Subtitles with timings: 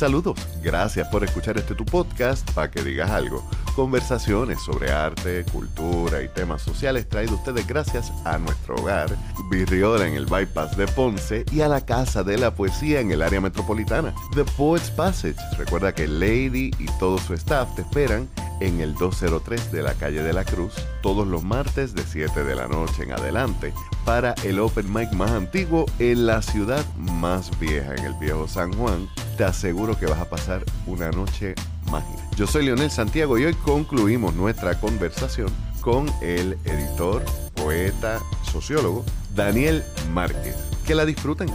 [0.00, 3.46] Saludos, gracias por escuchar este tu podcast para que digas algo.
[3.76, 9.14] Conversaciones sobre arte, cultura y temas sociales traído ustedes gracias a nuestro hogar,
[9.50, 13.20] Virriola en el Bypass de Ponce y a la Casa de la Poesía en el
[13.20, 15.36] área metropolitana, The Poets Passage.
[15.58, 18.26] Recuerda que Lady y todo su staff te esperan
[18.60, 20.72] en el 203 de la calle de la Cruz
[21.02, 23.74] todos los martes de 7 de la noche en adelante
[24.06, 28.72] para el open mic más antiguo en la ciudad más vieja, en el viejo San
[28.72, 29.06] Juan.
[29.40, 31.54] Te aseguro que vas a pasar una noche
[31.90, 32.28] mágica.
[32.36, 35.48] Yo soy Leonel Santiago y hoy concluimos nuestra conversación
[35.80, 37.24] con el editor,
[37.54, 39.02] poeta, sociólogo
[39.34, 39.82] Daniel
[40.12, 40.54] Márquez.
[40.86, 41.48] Que la disfruten.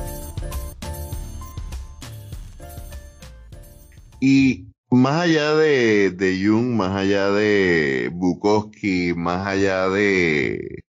[4.19, 10.81] Y más allá de, de Jung, más allá de Bukowski, más allá de,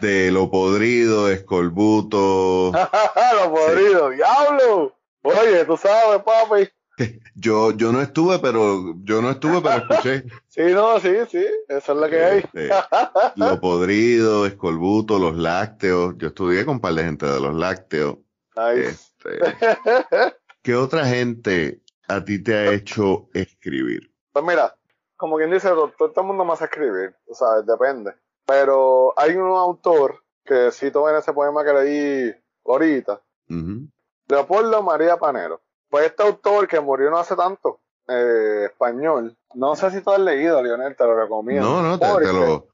[0.00, 2.70] de lo podrido, escolbuto.
[3.42, 4.97] lo podrido, diablo.
[5.22, 6.68] Oye, tú sabes, papi.
[7.34, 10.24] Yo, yo no estuve, pero yo no estuve, pero escuché.
[10.48, 12.38] sí, no, sí, sí, eso es lo que hay.
[12.38, 12.70] Este,
[13.36, 16.14] lo podrido, escolbuto, los lácteos.
[16.18, 18.16] Yo estudié con un par de gente de los lácteos.
[18.74, 19.38] Este,
[20.62, 24.12] ¿Qué otra gente a ti te ha hecho escribir?
[24.32, 24.74] Pues mira,
[25.16, 28.14] como quien dice, todo, todo el mundo más a escribir, o sea, depende.
[28.44, 33.22] Pero hay un autor que cito en ese poema que leí ahorita,
[34.28, 35.60] Leopoldo María Panero.
[35.88, 40.20] Pues este autor que murió no hace tanto, eh, español, no sé si tú has
[40.20, 41.68] leído, Lionel, te lo recomiendo.
[41.68, 42.68] No, no, te, lo...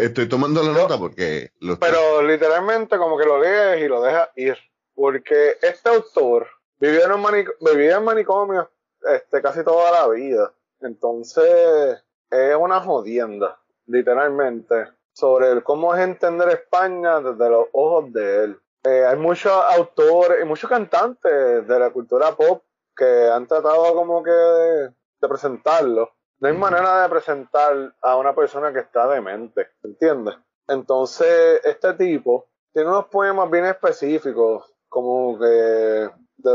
[0.00, 1.50] estoy tomando la nota porque...
[1.80, 4.56] pero literalmente como que lo lees y lo dejas ir.
[4.94, 6.46] Porque este autor
[6.78, 8.70] vivió en, vivía en manicomio
[9.02, 10.52] este, casi toda la vida.
[10.80, 18.60] Entonces es una jodienda, literalmente, sobre cómo es entender España desde los ojos de él.
[18.86, 22.62] Eh, hay muchos autores y muchos cantantes de la cultura pop
[22.96, 24.92] que han tratado como que de,
[25.28, 26.12] presentarlo.
[26.38, 30.36] No hay manera de presentar a una persona que está demente, ¿entiendes?
[30.68, 36.08] Entonces, este tipo tiene unos poemas bien específicos, como que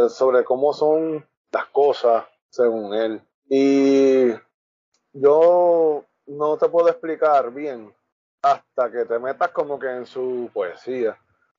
[0.08, 3.22] sobre cómo son las cosas según él.
[3.50, 4.32] Y
[5.12, 7.94] yo no te puedo explicar bien
[8.42, 11.18] hasta que te metas como que en su poesía.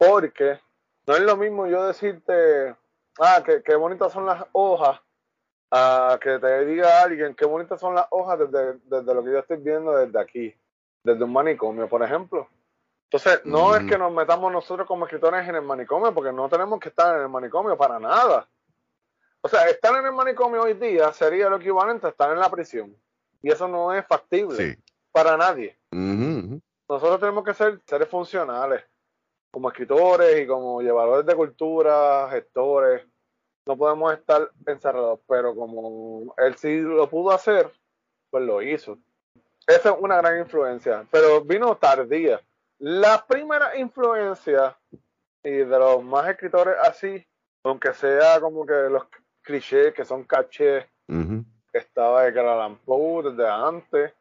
[0.08, 0.58] Porque
[1.06, 2.74] no es lo mismo yo decirte,
[3.20, 5.00] ah, qué, qué bonitas son las hojas,
[5.70, 9.38] a que te diga alguien qué bonitas son las hojas desde, desde lo que yo
[9.38, 10.54] estoy viendo desde aquí,
[11.04, 12.48] desde un manicomio, por ejemplo.
[13.04, 16.80] Entonces, no es que nos metamos nosotros como escritores en el manicomio, porque no tenemos
[16.80, 18.48] que estar en el manicomio para nada.
[19.40, 22.50] O sea, estar en el manicomio hoy día sería lo equivalente a estar en la
[22.50, 22.96] prisión.
[23.40, 24.78] Y eso no es factible
[25.12, 25.78] para nadie.
[26.88, 28.82] Nosotros tenemos que ser seres funcionales
[29.52, 33.06] como escritores y como llevadores de cultura, gestores,
[33.66, 37.70] no podemos estar encerrados, pero como él sí lo pudo hacer,
[38.30, 38.98] pues lo hizo.
[39.66, 42.40] Esa es una gran influencia, pero vino tardía.
[42.78, 44.76] La primera influencia,
[45.44, 47.24] y de los más escritores así,
[47.62, 49.04] aunque sea como que los
[49.42, 50.88] clichés que son caché,
[51.72, 54.12] estaba Edgar Allan Poe desde antes,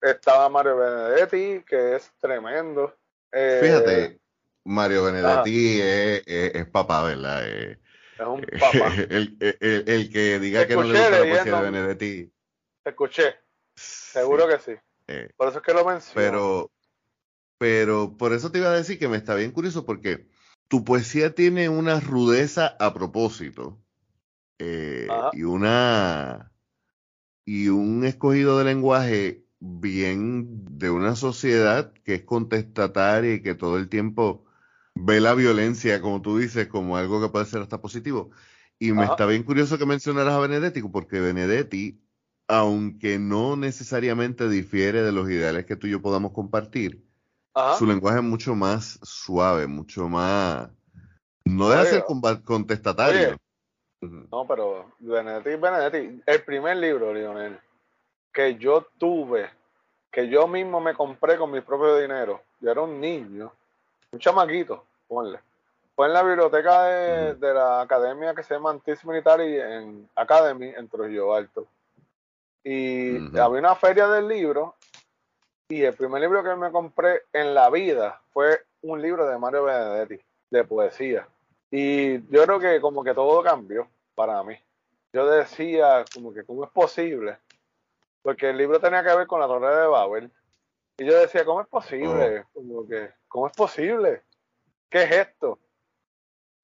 [0.00, 2.94] estaba Mario Benedetti, que es tremendo.
[3.32, 4.20] Eh, Fíjate,
[4.64, 7.42] Mario Benedetti es, es, papá, ¿verdad?
[7.46, 7.78] Eh,
[8.18, 8.94] es un papá.
[9.10, 12.32] el, el, el, que diga que no le gusta la poesía de Benedetti.
[12.84, 13.34] escuché.
[13.74, 14.72] Seguro que sí.
[15.08, 16.14] Eh, por eso es que lo menciono.
[16.14, 16.70] Pero,
[17.58, 20.26] pero por eso te iba a decir que me está bien curioso porque
[20.68, 23.78] tu poesía tiene una rudeza a propósito
[25.32, 26.52] y una
[27.44, 33.78] y un escogido de lenguaje bien de una sociedad que es contestataria y que todo
[33.78, 34.44] el tiempo
[34.94, 38.30] ve la violencia, como tú dices, como algo que puede ser hasta positivo.
[38.80, 42.02] Y me está bien curioso que mencionaras a Benedetti, porque Benedetti,
[42.48, 47.06] aunque no necesariamente difiere de los ideales que tú y yo podamos compartir,
[47.78, 50.70] su lenguaje es mucho más suave, mucho más...
[51.44, 52.04] No debe ser
[52.44, 53.36] contestatario.
[54.00, 57.60] no, pero Benedetti, Benedetti, el primer libro, Lionel,
[58.32, 59.50] que yo tuve,
[60.12, 62.42] que yo mismo me compré con mi propio dinero.
[62.60, 63.50] Yo era un niño,
[64.12, 65.40] un chamaquito, ponle.
[65.96, 70.88] Fue en la biblioteca de, la academia que se llama Antis Military en Academy en
[70.88, 71.66] Trujillo Alto.
[72.62, 74.74] Y había una feria del libro
[75.68, 79.64] y el primer libro que me compré en la vida fue un libro de Mario
[79.64, 81.26] Benedetti, de poesía.
[81.70, 84.56] Y yo creo que como que todo cambió para mí.
[85.12, 87.38] Yo decía como que cómo es posible
[88.22, 90.32] porque el libro tenía que ver con la torre de Babel.
[90.98, 92.40] Y yo decía, ¿cómo es posible?
[92.40, 92.46] Oh.
[92.54, 94.22] Como que, ¿cómo es posible?
[94.88, 95.58] ¿Qué es esto?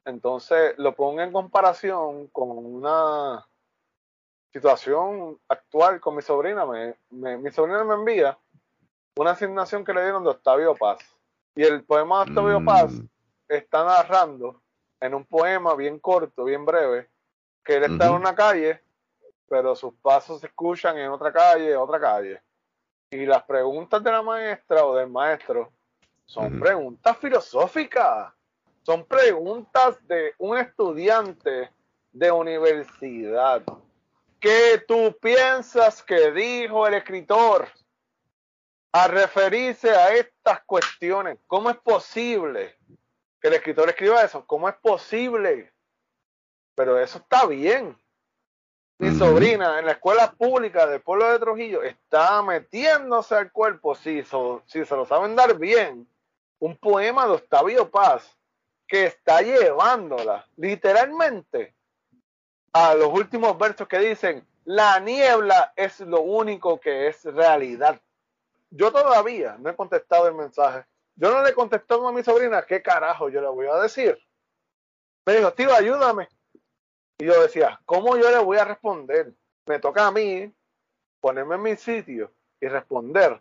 [0.05, 3.46] Entonces lo pongo en comparación con una
[4.52, 6.64] situación actual con mi sobrina.
[7.10, 8.38] Me, mi sobrina me envía
[9.16, 10.99] una asignación que le dieron de Octavio Paz.
[11.55, 13.06] Y el poema de Octavio Paz mm.
[13.49, 14.62] está narrando
[15.00, 17.08] en un poema bien corto, bien breve,
[17.64, 18.81] que él está en una calle,
[19.48, 22.42] pero sus pasos se escuchan en otra calle, otra calle.
[23.10, 25.72] Y las preguntas de la maestra o del maestro
[26.26, 28.32] son preguntas filosóficas,
[28.82, 31.70] son preguntas de un estudiante
[32.12, 33.62] de universidad.
[34.38, 37.68] ¿Qué tú piensas que dijo el escritor
[38.92, 41.38] a referirse a estas cuestiones?
[41.46, 42.76] ¿Cómo es posible
[43.40, 44.44] que el escritor escriba eso?
[44.46, 45.72] ¿Cómo es posible?
[46.74, 47.96] Pero eso está bien.
[49.00, 54.24] Mi sobrina en la escuela pública del pueblo de Trujillo está metiéndose al cuerpo, si,
[54.66, 56.08] si se lo saben dar bien,
[56.58, 58.36] un poema de Octavio Paz
[58.88, 61.76] que está llevándola literalmente
[62.72, 68.00] a los últimos versos que dicen, la niebla es lo único que es realidad.
[68.70, 70.84] Yo todavía no he contestado el mensaje.
[71.14, 74.18] Yo no le he contestado a mi sobrina, ¿qué carajo yo le voy a decir?
[75.24, 76.28] Me dijo, tío, ayúdame.
[77.19, 79.35] Y yo decía, ¿cómo yo le voy a responder?
[79.67, 80.55] Me toca a mí
[81.20, 83.41] ponerme en mi sitio y responder.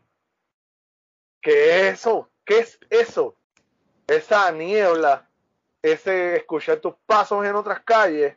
[1.42, 2.30] ¿Qué es eso?
[2.44, 3.38] ¿Qué es eso?
[4.08, 5.30] Esa niebla,
[5.84, 8.36] ese escuchar tus pasos en otras calles,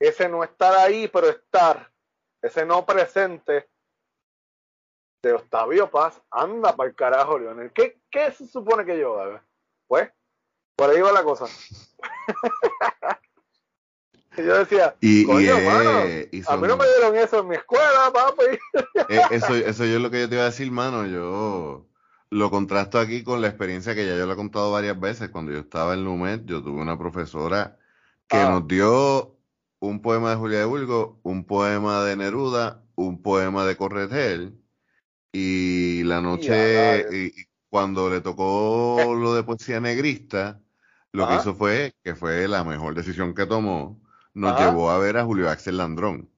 [0.00, 1.92] ese no estar ahí, pero estar,
[2.42, 3.68] ese no presente
[5.22, 7.72] de Octavio Paz, anda para el carajo, Leonel.
[7.72, 9.44] ¿Qué, ¿Qué se supone que yo haga?
[9.86, 10.10] Pues,
[10.76, 11.46] por ahí va la cosa.
[14.36, 18.12] Y yo decía, y, coño, mano, a mí no me dieron eso en mi escuela,
[18.12, 18.58] papi.
[19.08, 21.06] Eh, eso, eso yo es lo que yo te iba a decir, mano.
[21.06, 21.86] Yo
[22.30, 25.28] lo contrasto aquí con la experiencia que ya yo lo he contado varias veces.
[25.28, 27.78] Cuando yo estaba en Lumet, yo tuve una profesora
[28.26, 28.50] que ah.
[28.50, 29.36] nos dio
[29.78, 34.58] un poema de Julia de Bulgo, un poema de Neruda, un poema de Corretel.
[35.32, 37.32] Y la noche, y,
[37.68, 40.60] cuando le tocó lo de poesía negrista,
[41.12, 44.00] lo que hizo fue, que fue la mejor decisión que tomó,
[44.34, 46.28] nos llevó a ver a Julio Axel Landrón.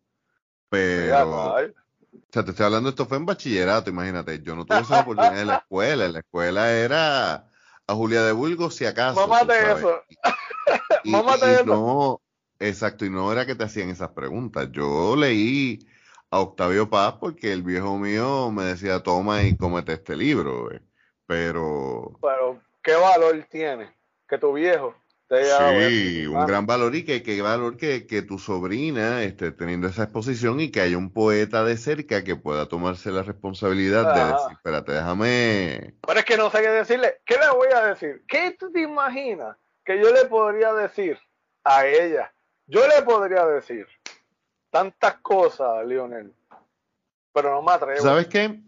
[0.69, 1.59] Pero, o
[2.31, 4.43] sea, te estoy hablando, esto fue en bachillerato, imagínate.
[4.43, 6.05] Yo no tuve esa oportunidad en la escuela.
[6.05, 7.35] En la escuela era
[7.87, 9.27] a Julia de Burgos, si acaso.
[9.27, 10.03] Mámate eso.
[11.05, 11.65] Y, eso.
[11.65, 12.21] No,
[12.59, 14.69] exacto, y no era que te hacían esas preguntas.
[14.73, 15.87] Yo leí
[16.31, 20.69] a Octavio Paz porque el viejo mío me decía, toma y cómete este libro.
[21.27, 22.19] Pero.
[22.21, 23.95] Pero, ¿qué valor tiene
[24.29, 24.97] que tu viejo
[25.29, 30.05] Sí, un gran valor y que, que valor que, que, tu sobrina esté teniendo esa
[30.05, 34.53] exposición y que haya un poeta de cerca que pueda tomarse la responsabilidad de decir,
[34.53, 35.95] espérate, déjame.
[36.07, 37.21] Pero es que no sé qué decirle.
[37.27, 38.23] ¿Qué le voy a decir?
[38.29, 41.19] ¿Qué tú te imaginas que yo le podría decir
[41.65, 42.33] a ella?
[42.69, 43.89] Yo le podría decir
[44.71, 46.33] tantas cosas, Lionel,
[47.33, 48.01] pero no me atrevo.
[48.01, 48.61] ¿Sabes qué?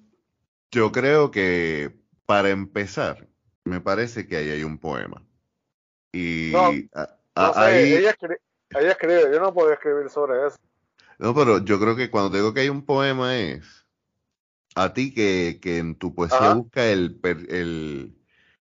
[0.73, 1.93] Yo creo que
[2.27, 3.29] para empezar,
[3.63, 5.23] me parece que ahí hay un poema.
[6.13, 6.71] Y no,
[7.35, 8.11] ahí, ella,
[8.91, 10.57] escribe, yo no podía escribir sobre eso.
[11.19, 13.87] No, pero yo creo que cuando te digo que hay un poema es
[14.75, 18.17] a ti que, que en tu poesía busca el, el,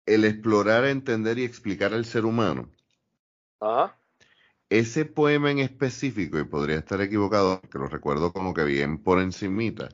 [0.05, 2.69] el, explorar, entender y explicar al ser humano.
[3.59, 3.97] Ajá.
[4.69, 9.19] Ese poema en específico, y podría estar equivocado, que lo recuerdo como que bien por
[9.19, 9.89] encimita.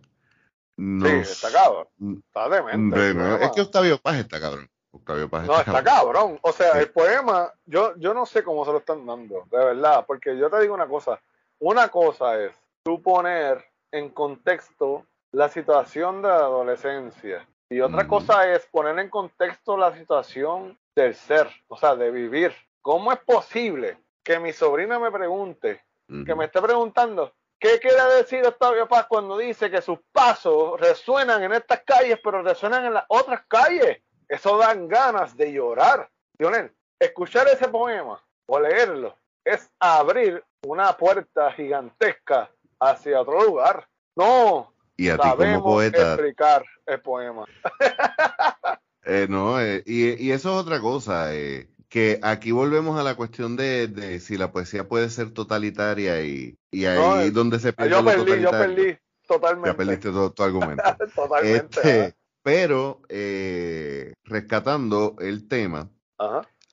[0.78, 1.88] sí, está cabrón.
[2.28, 3.46] Está demente.
[3.46, 6.40] es que Octavio Paz está cabrón no, está cabrón.
[6.42, 10.06] O sea, el poema, yo, yo no sé cómo se lo están dando, de verdad,
[10.06, 11.20] porque yo te digo una cosa.
[11.60, 12.52] Una cosa es
[12.84, 19.10] tú poner en contexto la situación de la adolescencia y otra cosa es poner en
[19.10, 22.54] contexto la situación del ser, o sea, de vivir.
[22.82, 25.84] ¿Cómo es posible que mi sobrina me pregunte,
[26.26, 31.44] que me esté preguntando, ¿qué quiere decir Octavio Paz cuando dice que sus pasos resuenan
[31.44, 34.02] en estas calles, pero resuenan en las otras calles?
[34.30, 36.10] Eso dan ganas de llorar.
[36.38, 43.88] Lionel, escuchar ese poema o leerlo es abrir una puerta gigantesca hacia otro lugar.
[44.16, 47.46] No, y a ti como poeta, explicar el poema.
[49.10, 53.56] Eh, no, eh, y, eso es otra cosa, eh, que aquí volvemos a la cuestión
[53.56, 58.42] de, si la poesía puede ser totalitaria y, y ahí donde se pierde Yo perdí,
[58.42, 59.70] yo perdí totalmente.
[59.70, 60.84] Ya perdiste todo tu argumento.
[61.16, 61.80] totalmente.
[61.80, 62.17] Este,
[62.48, 65.92] pero eh, rescatando el tema,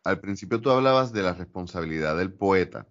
[0.04, 2.86] al principio tú hablabas de la responsabilidad del poeta.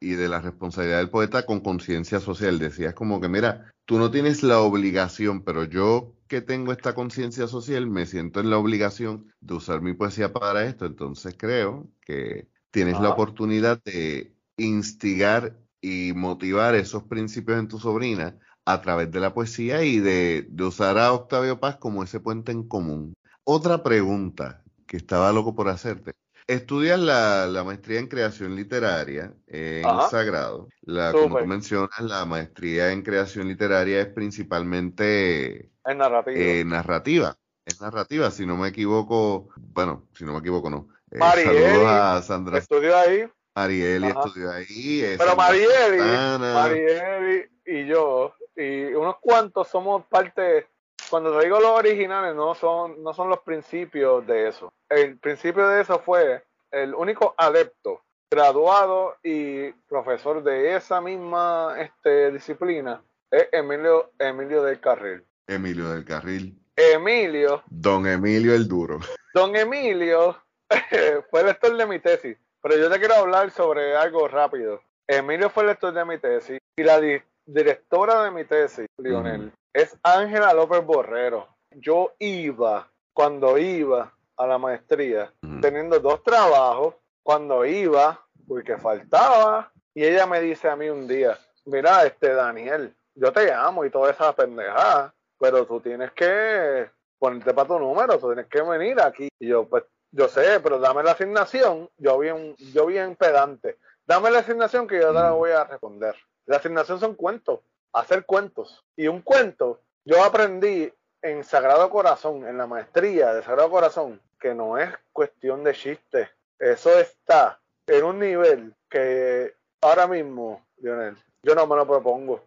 [0.00, 2.58] Y de la responsabilidad del poeta con conciencia social.
[2.58, 7.46] Decías como que, mira, tú no tienes la obligación, pero yo que tengo esta conciencia
[7.46, 10.86] social me siento en la obligación de usar mi poesía para esto.
[10.86, 18.38] Entonces creo que tienes la oportunidad de instigar y motivar esos principios en tu sobrina
[18.68, 22.68] a través de la poesía y de, usar a Octavio Paz como ese puente en
[22.68, 23.14] común.
[23.44, 26.12] Otra pregunta que estaba loco por hacerte.
[26.46, 30.68] Estudias la, maestría en creación literaria en Sagrado.
[30.82, 36.38] La, como tú mencionas, la maestría en creación literaria es principalmente en narrativa.
[36.38, 37.36] Eh, narrativa.
[37.64, 39.48] Es narrativa, si no me equivoco.
[39.56, 40.88] Bueno, si no me equivoco, no.
[41.10, 42.58] Eh, saludos a Sandra.
[42.58, 43.24] Estudió ahí.
[43.54, 45.16] Marieli estudió ahí.
[45.16, 45.98] Pero Marieli,
[46.38, 50.66] Marieli y yo y unos cuantos somos parte,
[51.08, 54.72] cuando te digo los originales, no son, no son los principios de eso.
[54.88, 62.32] El principio de eso fue el único adepto, graduado y profesor de esa misma este,
[62.32, 63.00] disciplina,
[63.30, 65.22] es Emilio, Emilio del Carril.
[65.46, 66.58] Emilio del Carril.
[66.74, 67.62] Emilio.
[67.66, 68.98] Don Emilio el Duro.
[69.34, 70.36] Don Emilio
[71.30, 74.82] fue el lector de mi tesis, pero yo te quiero hablar sobre algo rápido.
[75.06, 77.00] Emilio fue el lector de mi tesis y la,
[77.48, 81.48] directora de mi tesis, Lionel, es Ángela López Borrero.
[81.70, 90.04] Yo iba, cuando iba a la maestría, teniendo dos trabajos, cuando iba, porque faltaba, y
[90.04, 94.10] ella me dice a mí un día, mira, este Daniel, yo te amo y toda
[94.10, 99.28] esa pendejada, pero tú tienes que ponerte para tu número, tú tienes que venir aquí.
[99.40, 104.30] Y yo, pues, yo sé, pero dame la asignación, yo bien, yo bien pedante, dame
[104.30, 106.14] la asignación que yo te la voy a responder.
[106.48, 107.60] La asignación son cuentos,
[107.92, 108.82] hacer cuentos.
[108.96, 110.90] Y un cuento, yo aprendí
[111.20, 116.30] en Sagrado Corazón, en la maestría de Sagrado Corazón, que no es cuestión de chiste.
[116.58, 122.42] Eso está en un nivel que ahora mismo, Lionel, yo no me lo propongo.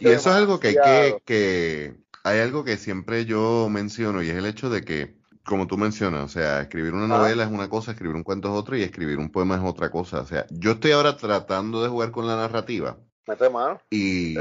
[0.00, 1.94] y eso es algo que hay que, que,
[2.24, 6.24] hay algo que siempre yo menciono y es el hecho de que, como tú mencionas,
[6.24, 9.16] o sea, escribir una novela es una cosa, escribir un cuento es otra y escribir
[9.16, 10.20] un poema es otra cosa.
[10.20, 13.80] O sea, yo estoy ahora tratando de jugar con la narrativa Mete mano.
[13.90, 14.36] Y,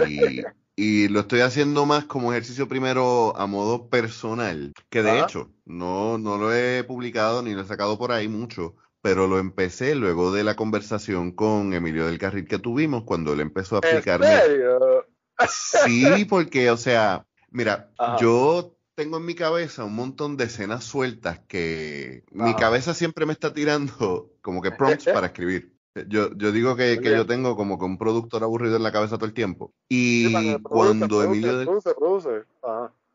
[0.75, 6.17] y lo estoy haciendo más como ejercicio primero a modo personal, que de hecho no,
[6.17, 10.31] no lo he publicado ni lo he sacado por ahí mucho, pero lo empecé luego
[10.31, 14.33] de la conversación con Emilio del Carril que tuvimos cuando él empezó a explicarme.
[14.33, 15.05] ¿En serio?
[15.47, 21.39] Sí, porque, o sea, mira, yo tengo en mi cabeza un montón de escenas sueltas
[21.47, 25.74] que mi cabeza siempre me está tirando como que prompts para escribir.
[26.07, 29.15] Yo, yo digo que, que yo tengo como que un productor aburrido en la cabeza
[29.15, 29.73] todo el tiempo.
[29.87, 31.63] Y cuando Emilio...
[31.63, 32.29] Produce, produce.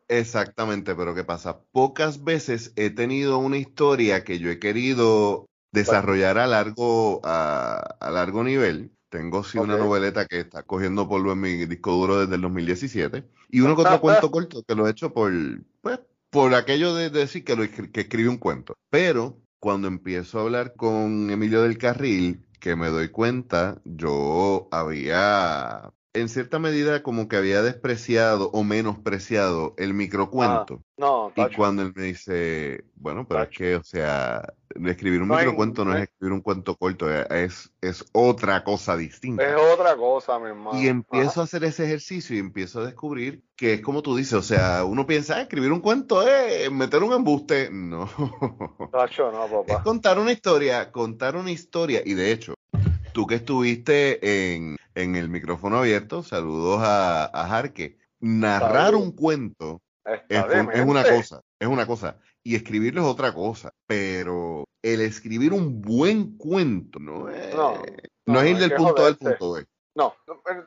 [0.09, 1.61] Exactamente, pero ¿qué pasa?
[1.73, 8.11] Pocas veces he tenido una historia que yo he querido desarrollar a largo, a, a
[8.11, 8.91] largo nivel.
[9.11, 13.25] Tengo sí una noveleta que está cogiendo polvo en mi disco duro desde el 2017.
[13.51, 15.33] Y uno que otro cuento corto que lo he hecho por,
[15.83, 18.79] pues, por aquello de, decir que, lo, que escribí un cuento.
[18.89, 25.93] Pero cuando empiezo a hablar con Emilio del Carril, que me doy cuenta, yo había
[26.13, 30.83] en cierta medida como que había despreciado o menospreciado el microcuento.
[30.83, 34.53] Ah, no, y cuando él me dice, bueno, pero es que, o sea,
[34.87, 39.45] escribir un microcuento no, es escribir un cuento corto, eh, es, es otra cosa distinta.
[39.45, 40.81] Es otra cosa, mi hermano.
[40.81, 44.35] Y empiezo a hacer ese ejercicio y empiezo a descubrir que es como tú dices,
[44.35, 47.71] o sea, uno piensa, ah, escribir un cuento es meter un embuste.
[47.91, 48.09] No.
[48.17, 49.75] no, papá.
[49.75, 52.03] Es contar una historia, contar una historia.
[52.05, 52.55] Y de hecho,
[53.13, 57.99] tú que estuviste en, el micrófono abierto, saludos a, a Jarque.
[58.21, 59.81] Narrar un cuento
[60.29, 62.19] es, una cosa, es una cosa.
[62.43, 63.73] Y escribirlo es otra cosa.
[63.87, 67.55] Pero el escribir un buen cuento no es,
[68.27, 69.67] no, es ir del punto A al punto B.
[69.95, 70.15] No,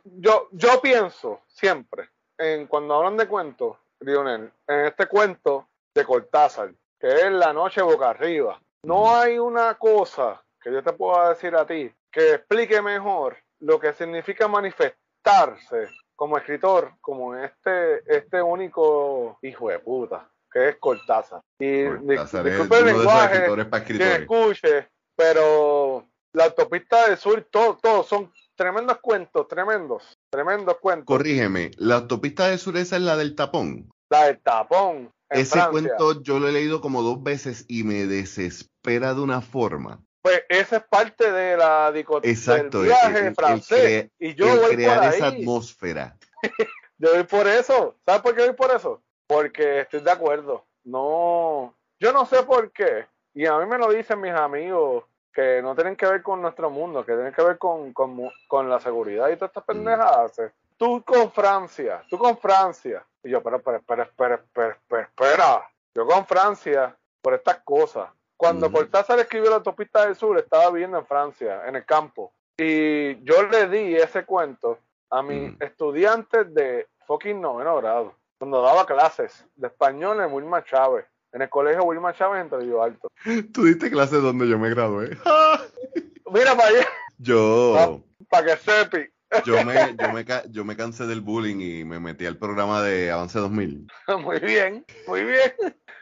[0.04, 6.74] yo, yo pienso siempre, en cuando hablan de cuentos, Lionel, en este cuento de Cortázar,
[7.00, 11.56] que es La Noche Boca Arriba, no hay una cosa que yo te pueda decir
[11.56, 19.40] a ti que explique mejor lo que significa manifestarse como escritor, como este, este único
[19.42, 21.42] hijo de puta, que es Cortázar.
[21.60, 23.46] Y disculpe el lenguaje
[23.86, 31.08] que escuche, pero la autopista del sur, todos todo son tremendos cuentos, tremendos, tremendos cuentos.
[31.08, 33.90] Corrígeme, la autopista del sur esa es la del tapón.
[34.10, 35.10] La del tapón.
[35.30, 40.04] Ese cuento yo lo he leído como dos veces y me desespera de una forma.
[40.24, 41.92] Pues esa es parte de la
[42.24, 44.10] Exacto, del viaje francés.
[44.18, 45.16] y yo voy crear por ahí.
[45.16, 46.18] esa atmósfera.
[46.98, 47.98] yo voy por eso.
[48.06, 49.04] ¿Sabes por qué voy por eso?
[49.28, 50.66] Porque estoy de acuerdo.
[50.86, 53.06] No, yo no sé por qué.
[53.34, 55.04] Y a mí me lo dicen mis amigos
[55.34, 58.80] que no tienen que ver con nuestro mundo, que tienen que ver con, con, la
[58.80, 59.68] seguridad y todas estas mm.
[59.68, 60.42] pendejadas.
[60.78, 63.06] Tú con Francia, tú con Francia.
[63.22, 65.70] Y yo, espera, espera, espera, espera, espera, espera.
[65.94, 68.08] Yo con Francia por estas cosas
[68.44, 68.72] Cuando.
[68.72, 72.34] Cortázar escribió la autopista del sur, estaba viviendo en Francia, en el campo.
[72.58, 75.64] Y yo le di ese cuento a mis Ujú.
[75.64, 81.50] estudiantes de fucking noveno grado, cuando daba clases de español en Wilma Chávez, en el
[81.50, 83.08] colegio Wilma Chávez en Trujillo Alto.
[83.54, 85.18] Tú diste clase donde yo me gradué.
[86.32, 89.13] Mira para allá, Yo, para que sepi.
[89.46, 92.82] Yo, me, yo, me, ca- yo me cansé del bullying y me metí al programa
[92.82, 93.88] de Avance 2000.
[94.22, 95.54] Muy bien, muy bien.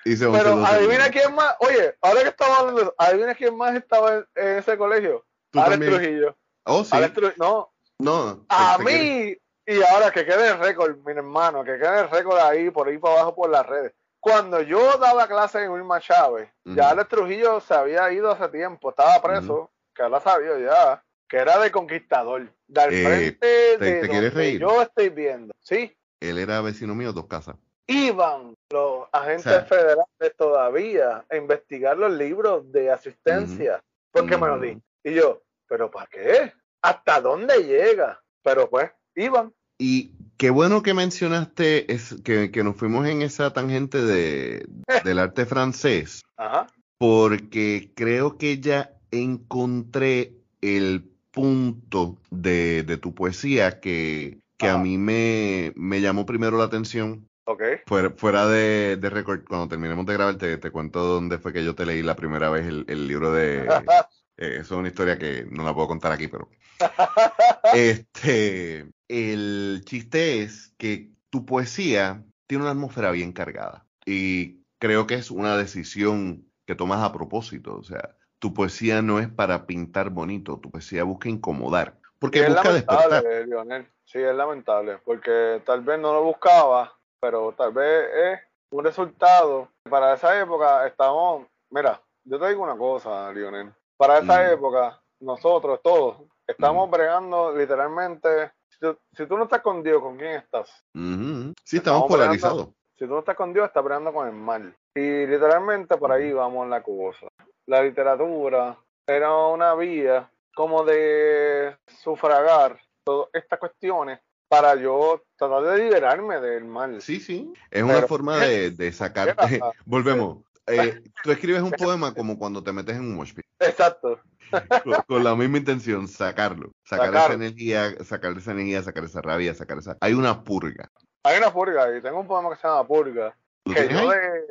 [0.06, 1.12] Hice 11, Pero 12, adivina 12.
[1.12, 4.58] quién más, oye, ahora que estamos hablando de eso, adivina quién más estaba en, en
[4.58, 5.26] ese colegio.
[5.52, 5.94] ¿Tú Alex también?
[5.94, 6.38] Trujillo.
[6.64, 6.96] Oh, sí.
[6.96, 8.46] Alex Trujillo, no, No.
[8.50, 9.36] a mí,
[9.68, 12.98] y ahora que quede el récord, mi hermano, que quede el récord ahí, por ahí
[12.98, 13.94] para abajo por las redes.
[14.20, 18.90] Cuando yo daba clases en Wilma Chávez, ya Alex Trujillo se había ido hace tiempo,
[18.92, 23.38] estaba preso, que ahora sabía ya, que era de conquistador, del Eh, frente
[23.80, 24.60] ¿te- de te donde reír?
[24.62, 25.54] yo estoy viendo.
[25.62, 27.56] Sí, Él era vecino mío, dos casas.
[27.88, 33.82] iban los agentes O sea- federales todavía a investigar los libros de asistencia.
[34.12, 34.78] porque me lo di?
[35.06, 36.52] Y yo, ¿pero para qué?
[36.82, 38.22] ¿Hasta dónde llega?
[38.44, 39.54] Pero pues, iban.
[39.80, 44.68] Y qué bueno que mencionaste es que, que nos fuimos en esa tangente de,
[45.06, 46.68] del arte francés, Ajá.
[46.98, 54.98] porque creo que ya encontré el punto de, de tu poesía que, que a mí
[54.98, 57.28] me, me llamó primero la atención.
[57.46, 57.64] Ok.
[57.88, 61.66] Fuera, fuera de, de récord, cuando terminemos de grabar, te, te cuento dónde fue que
[61.66, 63.66] yo te leí la primera vez el, el libro de...
[64.38, 66.50] eh, eso es una historia que no la puedo contar aquí, pero...
[67.74, 75.16] Este, el chiste es que tu poesía tiene una atmósfera bien cargada y creo que
[75.16, 77.78] es una decisión que tomas a propósito.
[77.78, 82.46] O sea, tu poesía no es para pintar bonito, tu poesía busca incomodar, porque Sí,
[82.46, 83.10] es busca despertar.
[83.12, 83.88] lamentable, Lionel.
[84.04, 88.40] Sí, es lamentable, porque tal vez no lo buscaba, pero tal vez es
[88.72, 89.70] un resultado.
[89.88, 93.72] Para esa época estamos, mira, yo te digo una cosa, Lionel.
[93.96, 94.54] Para esa Mm.
[94.54, 96.18] época, nosotros todos
[96.48, 96.92] estamos Mm.
[96.92, 98.54] bregando literalmente.
[98.70, 100.84] Si tú, si tú no estás con Dios, ¿con quién estás?
[100.96, 101.54] Ujú.
[101.64, 102.70] Sí, estamos Estamos polarizados.
[102.98, 104.76] Si tú no estás con Dios, estás bregando con el mal.
[104.96, 107.28] Y literalmente por ahí vamos la cosa.
[107.68, 115.84] La literatura era una vía como de sufragar todas estas cuestiones para yo tratar de
[115.86, 117.02] liberarme del mal.
[117.02, 117.54] Sí, sí.
[117.70, 119.56] Es una forma de, de sacarte.
[119.56, 120.40] Era- Volvemos.
[120.68, 123.34] Eh, tú escribes un poema como cuando te metes en un mosh.
[123.60, 124.20] Exacto.
[124.84, 127.24] con, con la misma intención, sacarlo, sacar Sacar.
[127.24, 129.98] esa energía, sacar esa energía, sacar esa rabia, sacar esa.
[130.02, 130.90] Hay una purga.
[131.24, 133.38] Hay una purga y tengo un poema que se llama Purga.
[133.66, 134.46] ¿Lo Que yo de,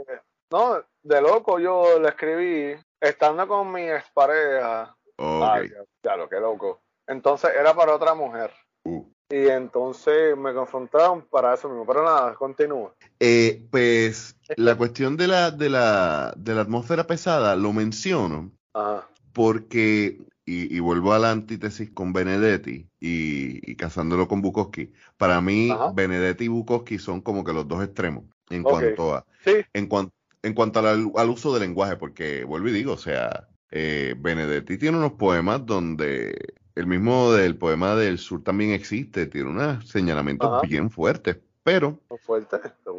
[0.52, 4.96] no, de loco yo lo escribí estando con mi expareja.
[5.16, 5.42] Ok.
[5.42, 6.82] Ay, ya, ya lo que loco.
[7.06, 8.50] Entonces era para otra mujer.
[8.84, 9.04] Uh.
[9.32, 11.86] Y entonces me confrontaron para eso mismo.
[11.86, 12.94] Pero nada, continúa.
[13.20, 19.08] Eh, pues la cuestión de la, de la, de la atmósfera pesada lo menciono Ajá.
[19.32, 24.92] porque, y, y vuelvo a la antítesis con Benedetti y, y casándolo con Bukowski.
[25.16, 25.92] Para mí, Ajá.
[25.92, 30.10] Benedetti y Bukowski son como que los dos extremos en cuanto a, Sí, en, cuan-
[30.42, 34.78] en cuanto al, al uso del lenguaje, porque vuelvo y digo, o sea, eh, Benedetti
[34.78, 40.50] tiene unos poemas donde el mismo del poema del sur también existe, tiene unos señalamientos
[40.50, 40.66] Ajá.
[40.66, 41.98] bien fuertes, pero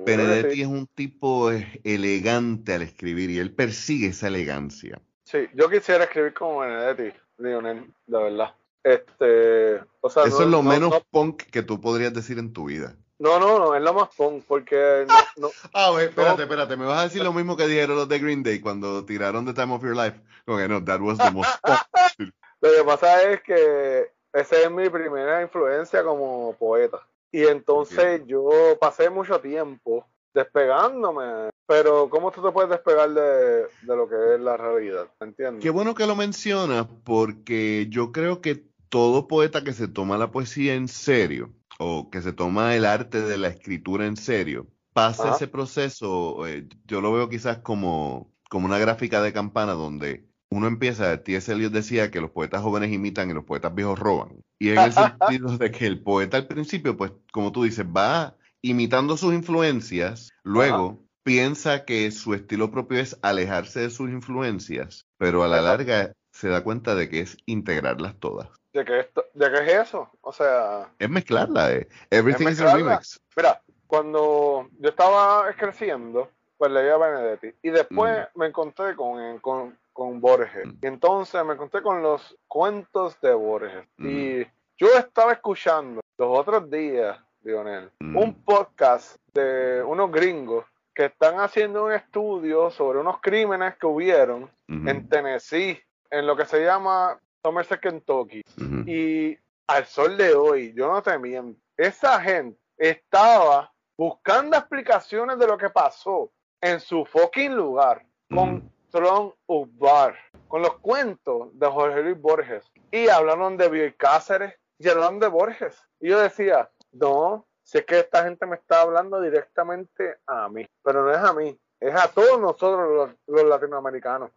[0.06, 1.52] Benedetti es un tipo
[1.84, 5.02] elegante al escribir y él persigue esa elegancia.
[5.24, 8.56] Sí, yo quisiera escribir como Benedetti, Lionel, de verdad.
[8.84, 12.40] Este, o sea, Eso no, es lo no, menos no, punk que tú podrías decir
[12.40, 12.96] en tu vida.
[13.22, 16.44] No, no, no, es lo más punk, porque no, no, Ah, espérate, No.
[16.44, 19.46] espérate, me vas a decir lo mismo que dijeron los de Green Day cuando tiraron
[19.46, 20.20] The Time of Your Life.
[20.46, 22.32] Que no, that was the most punk.
[22.62, 27.00] Lo que pasa es que esa es mi primera influencia como poeta.
[27.32, 31.50] Y entonces yo pasé mucho tiempo despegándome.
[31.68, 33.22] Pero ¿cómo tú te puedes despegar de,
[33.62, 35.08] de lo que es la realidad?
[35.22, 35.64] ¿Me entiendes?
[35.64, 40.32] Qué bueno que lo mencionas porque yo creo que todo poeta que se toma la
[40.32, 41.50] poesía en serio
[41.84, 45.36] o que se toma el arte de la escritura en serio, pasa Ajá.
[45.36, 50.68] ese proceso, eh, yo lo veo quizás como, como una gráfica de campana donde uno
[50.68, 51.52] empieza, T.S.
[51.52, 54.44] Eliot decía que los poetas jóvenes imitan y los poetas viejos roban.
[54.60, 58.36] Y en el sentido de que el poeta al principio, pues como tú dices, va
[58.62, 65.44] imitando sus influencias, luego piensa que su estilo propio es alejarse de sus influencias, pero
[65.44, 68.50] a la larga se da cuenta de que es integrarlas todas.
[68.74, 70.10] ¿De qué, esto- ¿De qué es eso?
[70.22, 71.88] O sea, Es mezclarla, eh.
[72.10, 73.20] Everything is a remix.
[73.38, 77.54] Mira, cuando yo estaba creciendo, pues leía Benedetti.
[77.62, 78.40] Y después Mm.
[78.40, 80.66] me encontré con, con, con Borges.
[80.66, 80.78] Mm.
[80.82, 83.86] Y entonces me encontré con los cuentos de Borges.
[83.98, 84.08] Mm.
[84.10, 88.18] Y yo estaba escuchando los otros días, Lionel, Mm.
[88.18, 94.50] un podcast de unos gringos que están haciendo un estudio sobre unos crímenes que hubieron
[94.68, 95.78] en Tennessee,
[96.12, 98.44] en lo que se llama Somerset, Kentucky.
[98.86, 105.48] Y al sol de hoy, yo no te miento, esa gente estaba buscando explicaciones de
[105.48, 108.72] lo que pasó en su fucking lugar con.
[108.92, 110.16] Tron Ubar,
[110.50, 112.70] con los cuentos de Jorge Luis Borges.
[112.92, 115.82] Y hablaron de Bioy Cáceres y hablaron de Borges.
[116.00, 120.68] Y yo decía, no, si es que esta gente me está hablando directamente a mí,
[120.84, 124.32] pero no es a mí, es a todos nosotros los, los latinoamericanos.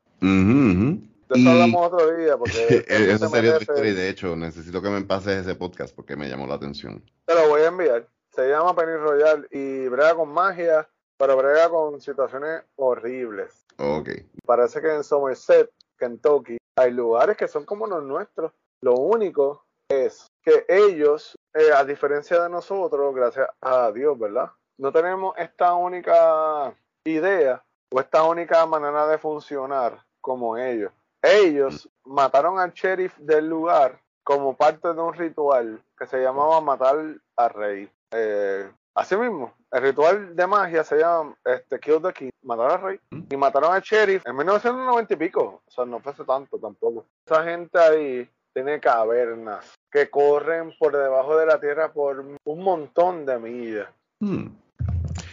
[1.29, 4.83] De eso hablamos otro día, porque Esa se sería otra historia y de hecho necesito
[4.83, 7.03] que me pases ese podcast porque me llamó la atención.
[7.25, 8.07] Te lo voy a enviar.
[8.35, 13.65] Se llama Penny Royal y brega con magia, pero brega con situaciones horribles.
[13.79, 14.11] Ok.
[14.45, 18.53] Parece que en Somerset, Kentucky, hay lugares que son como los nuestros.
[18.81, 24.51] Lo único es que ellos, eh, a diferencia de nosotros, gracias a Dios, ¿verdad?
[24.79, 30.93] No tenemos esta única idea o esta única manera de funcionar como ellos.
[31.25, 36.97] Ellos mataron al sheriff del lugar como parte de un ritual que se llamaba matar
[37.37, 37.89] al rey.
[38.11, 42.83] Eh, así mismo, el ritual de magia se llama este, Kill the King, matar al
[42.83, 43.01] rey.
[43.31, 45.63] Y mataron al sheriff en 1990 y pico.
[45.67, 47.07] O sea, no fue hace tanto tampoco.
[47.25, 53.25] Esa gente ahí tiene cavernas que corren por debajo de la tierra por un montón
[53.25, 53.89] de millas.
[54.21, 54.49] Hmm.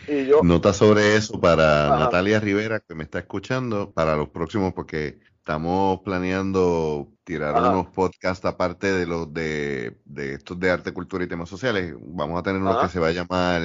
[0.08, 2.00] Y yo, Nota sobre eso para Ajá.
[2.00, 5.20] Natalia Rivera, que me está escuchando, para los próximos, porque
[5.52, 7.72] estamos planeando tirar Ajá.
[7.72, 11.94] unos podcasts aparte de los de, de estos de arte, cultura y temas sociales.
[12.00, 13.62] Vamos a tener uno que se va a llamar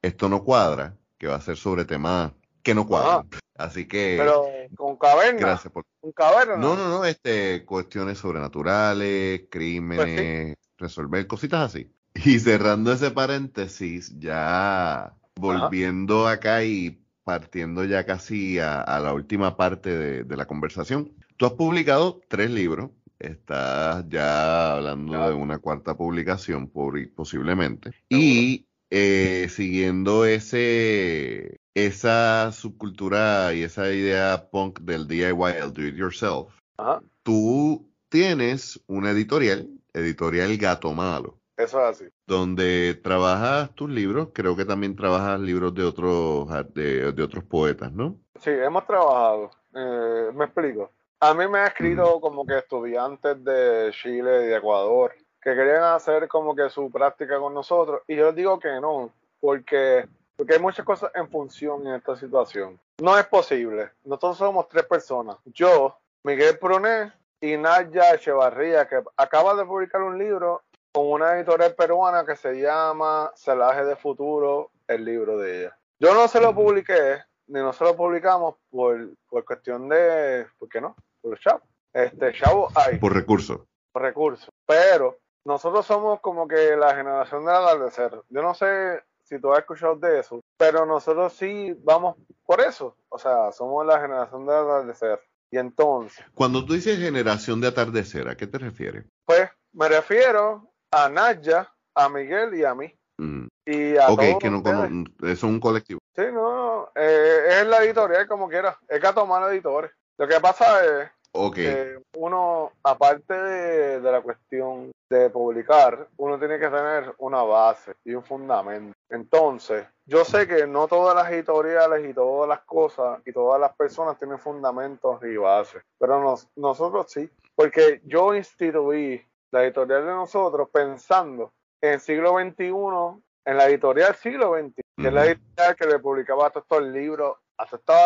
[0.00, 2.30] Esto no cuadra, que va a ser sobre temas
[2.62, 3.28] que no cuadran.
[3.56, 4.44] Así que, pero
[4.76, 5.84] con cavernas, gracias por...
[6.00, 6.58] con cavernas.
[6.58, 11.90] No, no, no, este, cuestiones sobrenaturales, crímenes, Pues resolver cositas así.
[12.14, 19.56] Y cerrando ese paréntesis, ya volviendo acá y partiendo ya casi a, a la última
[19.56, 21.10] parte de, de la conversación.
[21.36, 27.90] Tú has publicado tres libros, estás ya hablando de una cuarta publicación por, posiblemente.
[28.08, 35.96] Y eh, siguiendo ese, esa subcultura y esa idea punk del DIY, el do it
[35.96, 42.04] yourself, Ajá, tú tienes una editorial, editorial Gato Malo, eso es así.
[42.26, 47.92] donde trabajas tus libros, creo que también trabajas libros de otros de, de otros poetas,
[47.92, 48.16] ¿no?
[48.40, 49.50] Sí, hemos trabajado.
[49.74, 50.90] Eh, me explico.
[51.20, 55.84] A mí me han escrito como que estudiantes de Chile y de Ecuador que querían
[55.84, 60.54] hacer como que su práctica con nosotros y yo les digo que no, porque, porque
[60.54, 62.78] hay muchas cosas en función en esta situación.
[63.00, 63.90] No es posible.
[64.04, 65.36] Nosotros somos tres personas.
[65.44, 70.62] Yo, Miguel Pruné y Naya Echevarría, que acaba de publicar un libro
[70.96, 75.78] con una editorial peruana que se llama Celaje de Futuro, el libro de ella.
[75.98, 80.70] Yo no se lo publiqué, ni no se lo publicamos por, por cuestión de, ¿por
[80.70, 80.96] qué no?
[81.20, 81.60] Por los chavos.
[81.92, 83.60] Este, chavo hay Por recursos.
[83.92, 88.22] recursos, pero nosotros somos como que la generación del atardecer.
[88.30, 92.96] Yo no sé si tú has escuchado de eso, pero nosotros sí vamos por eso.
[93.10, 95.20] O sea, somos la generación del atardecer.
[95.50, 99.04] Y entonces, Cuando tú dices generación de atardecer, ¿a qué te refieres?
[99.26, 102.92] pues me refiero a Naya, a Miguel y a mí.
[103.18, 104.90] Mm, Y a ok, todos que no ustedes.
[105.22, 106.00] es un colectivo.
[106.14, 108.78] Sí, no, eh, es la editorial como quiera.
[108.88, 109.90] Es Gato Malo Editores.
[110.18, 116.38] Lo que pasa es Ok, que uno, aparte de, de la cuestión de publicar, uno
[116.38, 118.94] tiene que tener una base y un fundamento.
[119.10, 123.74] Entonces, yo sé que no todas las editoriales y todas las cosas y todas las
[123.76, 129.22] personas tienen fundamentos y bases, pero nos- nosotros sí, porque yo instituí
[129.56, 135.08] la editorial de nosotros pensando en el siglo XXI, en la editorial siglo XXI, que
[135.08, 137.96] es la editorial que le publicaba todos estos libros a todos estos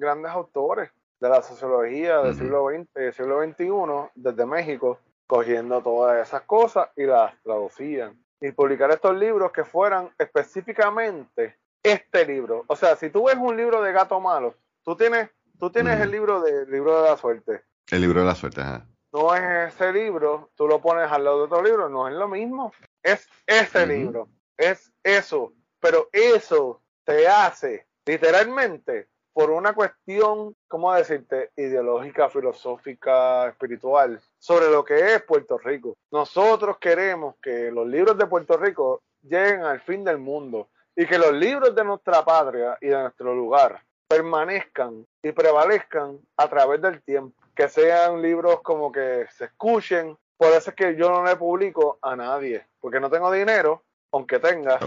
[0.00, 6.28] grandes autores de la sociología del siglo XX, del siglo XXI, desde México, cogiendo todas
[6.28, 8.16] esas cosas y las traducían.
[8.40, 12.64] Y publicar estos libros que fueran específicamente este libro.
[12.68, 16.12] O sea, si tú ves un libro de gato malo, tú tienes, tú tienes el
[16.12, 17.64] libro de libro de la suerte.
[17.90, 18.86] el libro de la suerte, ajá.
[19.12, 22.28] No es ese libro, tú lo pones al lado de otro libro, no es lo
[22.28, 22.72] mismo.
[23.02, 25.52] Es ese libro, es eso.
[25.80, 31.50] Pero eso te hace literalmente por una cuestión, ¿cómo decirte?
[31.56, 35.96] Ideológica, filosófica, espiritual, sobre lo que es Puerto Rico.
[36.10, 41.18] Nosotros queremos que los libros de Puerto Rico lleguen al fin del mundo y que
[41.18, 47.00] los libros de nuestra patria y de nuestro lugar permanezcan y prevalezcan a través del
[47.02, 47.39] tiempo.
[47.60, 50.16] Que sean libros como que se escuchen.
[50.38, 54.38] Por eso es que yo no le publico a nadie, porque no tengo dinero, aunque
[54.38, 54.78] tenga,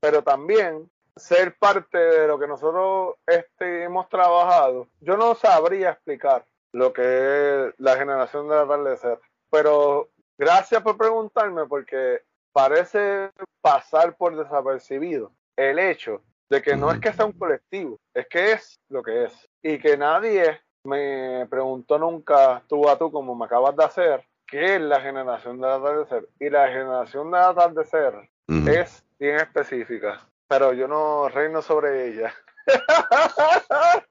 [0.00, 6.44] pero también ser parte de lo que nosotros este, hemos trabajado, yo no sabría explicar
[6.72, 9.18] lo que es la generación del atardecer.
[9.50, 17.00] Pero gracias por preguntarme porque parece pasar por desapercibido el hecho de que no es
[17.00, 19.48] que sea un colectivo, es que es lo que es.
[19.60, 24.76] Y que nadie me preguntó nunca tú a tú como me acabas de hacer, qué
[24.76, 26.28] es la generación del atardecer.
[26.38, 32.34] Y la generación del atardecer es bien específica, pero yo no reino sobre ella.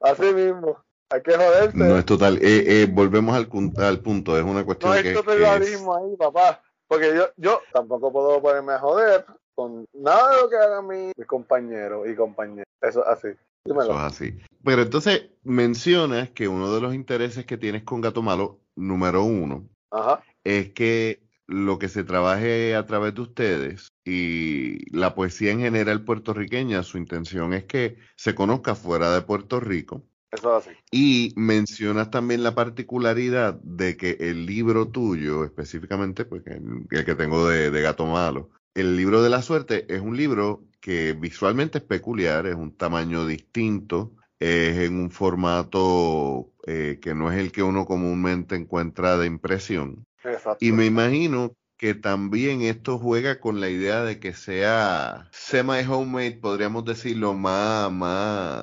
[0.00, 0.82] Así mismo.
[1.10, 1.76] Hay que joderse.
[1.76, 2.38] No es total.
[2.38, 3.48] Eh, eh, volvemos al,
[3.84, 4.36] al, punto.
[4.38, 6.62] Es una cuestión no es totalismo ahí, papá.
[6.88, 11.26] Porque yo, yo tampoco puedo ponerme a joder con nada de lo que hagan mis,
[11.26, 12.66] compañeros y compañeras.
[12.80, 13.28] Eso es así.
[13.64, 14.38] Eso es así.
[14.64, 19.68] Pero entonces mencionas que uno de los intereses que tienes con Gato Malo, número uno,
[20.44, 26.04] es que lo que se trabaje a través de ustedes y la poesía en general
[26.04, 30.76] puertorriqueña, su intención es que se conozca fuera de Puerto Rico eso es así.
[30.90, 37.48] Y mencionas también la particularidad de que el libro tuyo, específicamente, porque el, que tengo
[37.48, 42.46] de, Gato Malo, el libro de la suerte es un libro que visualmente es peculiar,
[42.46, 47.86] es un tamaño distinto, es en un formato eh, que no es el que uno
[47.86, 50.06] comúnmente encuentra de impresión.
[50.24, 50.64] Exacto.
[50.64, 56.84] Y me imagino que también esto juega con la idea de que sea semi-homemade, podríamos
[56.84, 58.62] decirlo, más, más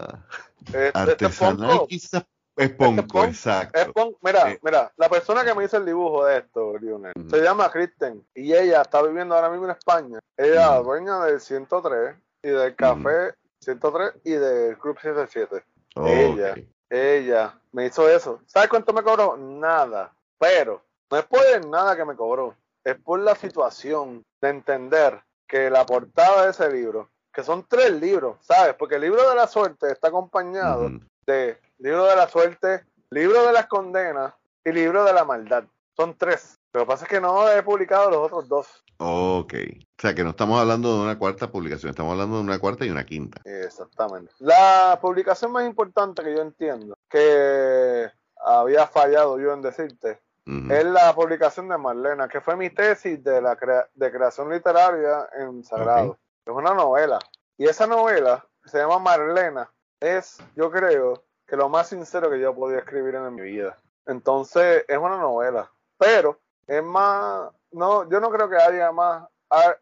[0.94, 2.26] artesanal, quizás
[2.60, 4.18] es ponco, exacto.
[4.22, 4.60] Mira, eh.
[4.62, 8.54] mira, la persona que me hizo el dibujo de esto, Lionel, se llama Kristen y
[8.54, 10.20] ella está viviendo ahora mismo en España.
[10.36, 15.64] Ella dueña del 103 y del café 103 y del Club 77.
[16.06, 16.56] ella,
[16.90, 18.42] ella me hizo eso.
[18.46, 19.38] ¿Sabes cuánto me cobró?
[19.38, 20.14] Nada.
[20.38, 25.70] Pero no es por nada que me cobró es por la situación de entender que
[25.70, 28.76] la portada de ese libro, que son tres libros, ¿sabes?
[28.76, 30.90] Porque el libro de la suerte está acompañado
[31.26, 35.64] de libro de la suerte, libro de las condenas y libro de la maldad.
[35.96, 36.59] Son tres.
[36.74, 38.84] Lo que pasa es que no he publicado los otros dos.
[38.98, 39.54] Ok.
[39.54, 42.86] O sea, que no estamos hablando de una cuarta publicación, estamos hablando de una cuarta
[42.86, 43.42] y una quinta.
[43.44, 44.32] Exactamente.
[44.40, 48.08] La publicación más importante que yo entiendo, que
[48.46, 53.40] había fallado yo en decirte, es la publicación de Marlena, que fue mi tesis de,
[53.40, 53.56] la
[53.94, 56.18] de creación literaria en Sagrado.
[56.44, 57.20] Es una novela.
[57.56, 62.50] Y esa novela, se llama Marlena, es, yo creo, que lo más sincero que yo
[62.50, 63.78] he podido escribir en mi vida.
[64.08, 65.72] Entonces, es una novela.
[66.00, 69.28] Pero es más, no, yo no creo que haya más,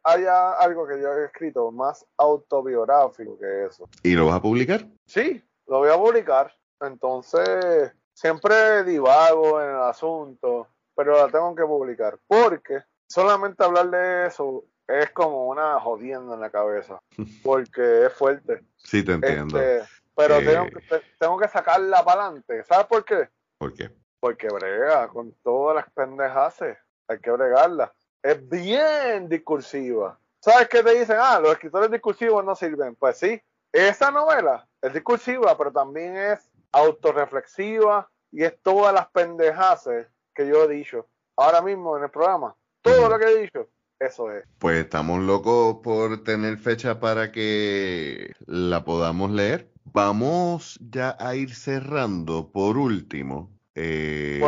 [0.04, 3.90] haya algo que yo haya escrito más autobiográfico que eso.
[4.04, 4.88] ¿Y lo vas a publicar?
[5.06, 6.56] Sí, lo voy a publicar.
[6.80, 14.28] Entonces, siempre divago en el asunto, pero la tengo que publicar, porque solamente hablar de
[14.28, 17.02] eso es como una jodienda en la cabeza,
[17.44, 18.64] porque es fuerte.
[18.78, 19.60] Sí, te entiendo.
[19.60, 20.72] Este, pero tengo, eh.
[20.72, 22.64] que, tengo que sacarla para adelante.
[22.64, 23.28] ¿Sabes por qué?
[23.58, 23.92] ¿Por qué?
[24.20, 26.62] Porque brega con todas las pendejas,
[27.08, 27.94] hay que bregarla.
[28.24, 30.20] Es bien discursiva.
[30.40, 31.18] ¿Sabes qué te dicen?
[31.20, 32.96] Ah, los escritores discursivos no sirven.
[32.96, 39.90] Pues sí, esa novela es discursiva, pero también es autorreflexiva y es todas las pendejas
[40.34, 42.56] que yo he dicho ahora mismo en el programa.
[42.82, 43.68] Todo lo que he dicho,
[44.00, 44.46] eso es.
[44.60, 49.72] Pues estamos locos por tener fecha para que la podamos leer.
[49.86, 53.57] Vamos ya a ir cerrando por último.
[53.80, 54.42] Eh,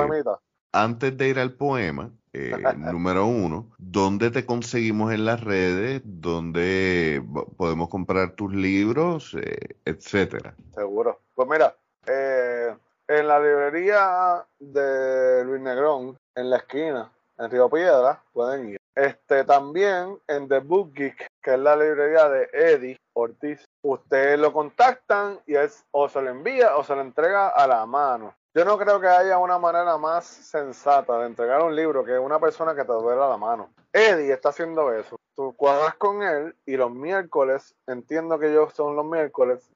[0.72, 6.02] antes de ir al poema, eh, número uno, ¿dónde te conseguimos en las redes?
[6.04, 7.24] ¿Dónde
[7.56, 9.36] podemos comprar tus libros?
[9.40, 10.56] Eh, etcétera.
[10.74, 11.20] Seguro.
[11.36, 11.76] Pues mira,
[12.08, 12.76] eh,
[13.08, 18.80] en la librería de Luis Negrón, en la esquina, en Río Piedra, pueden ir.
[18.96, 24.52] Este, también en The Book Geek, que es la librería de Eddie Ortiz, ustedes lo
[24.52, 28.34] contactan y es o se lo envía o se lo entrega a la mano.
[28.56, 32.40] Yo no creo que haya una manera más sensata de entregar un libro que una
[32.40, 33.72] persona que te duele la mano.
[33.94, 35.20] Eddie está haciendo eso.
[35.36, 39.70] Tú cuadras con él y los miércoles, entiendo que ellos son los miércoles,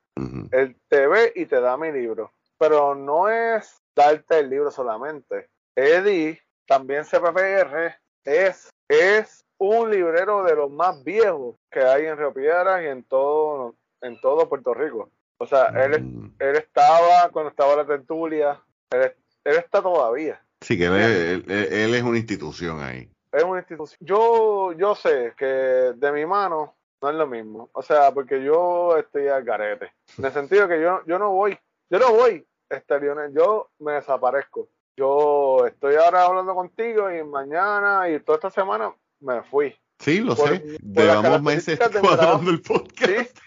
[0.51, 2.31] él te ve y te da mi libro.
[2.57, 5.49] Pero no es darte el libro solamente.
[5.75, 12.33] Eddie, también CPPR, es, es un librero de los más viejos que hay en Río
[12.33, 15.09] Piedras y en todo, en todo Puerto Rico.
[15.37, 16.35] O sea, él, mm.
[16.39, 20.41] él estaba cuando estaba la tertulia, él, está todavía.
[20.61, 23.09] Sí, que él, él, es una institución ahí.
[23.31, 23.99] Es una institución.
[24.01, 27.69] Yo, yo sé que de mi mano no es lo mismo.
[27.73, 29.91] O sea, porque yo estoy al garete.
[30.17, 31.57] En el sentido que yo, yo no voy,
[31.89, 32.95] yo no voy, este,
[33.33, 34.69] yo me desaparezco.
[34.95, 39.75] Yo estoy ahora hablando contigo y mañana y toda esta semana me fui.
[39.99, 40.77] Sí, lo sé.
[40.81, 43.37] Llevamos meses cuadrando el podcast.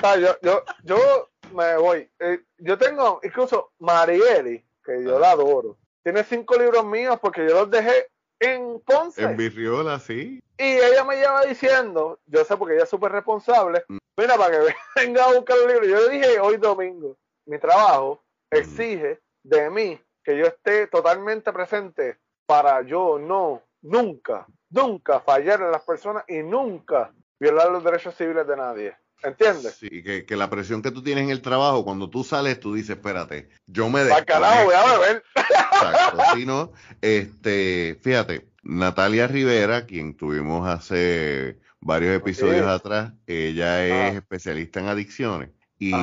[0.00, 2.10] Sea, yo, yo, yo me voy.
[2.18, 5.76] Eh, yo tengo incluso Marieli, que yo la adoro.
[6.02, 8.08] Tiene cinco libros míos porque yo los dejé
[8.40, 9.22] en Ponce.
[9.22, 10.42] En Virriola, sí.
[10.58, 13.98] Y ella me lleva diciendo, yo sé porque ella es súper responsable, Mm.
[14.16, 15.88] mira, para que venga a buscar los libros.
[15.88, 18.56] Yo le dije hoy domingo, mi trabajo Mm.
[18.56, 25.70] exige de mí que yo esté totalmente presente para yo no, nunca, nunca fallar a
[25.70, 28.96] las personas y nunca violar los derechos civiles de nadie.
[29.22, 29.74] ¿Entiendes?
[29.78, 32.74] Sí, que, que la presión que tú tienes en el trabajo, cuando tú sales, tú
[32.74, 35.22] dices, espérate, yo me Para carajo, voy a beber.
[35.36, 44.14] Exacto, si no, este, fíjate, Natalia Rivera, quien tuvimos hace varios episodios atrás, ella es
[44.14, 44.18] Ah.
[44.18, 45.94] especialista en adicciones y,